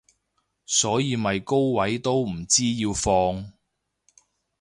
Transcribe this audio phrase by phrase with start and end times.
[0.65, 3.53] 所以咪高位都唔知要放